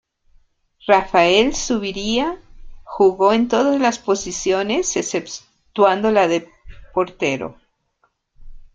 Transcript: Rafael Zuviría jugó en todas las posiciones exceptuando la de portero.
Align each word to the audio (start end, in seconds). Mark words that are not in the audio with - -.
Rafael 0.87 1.51
Zuviría 1.53 2.41
jugó 2.83 3.33
en 3.33 3.47
todas 3.47 3.79
las 3.79 3.99
posiciones 3.99 4.97
exceptuando 4.97 6.09
la 6.09 6.27
de 6.27 6.49
portero. 6.91 7.59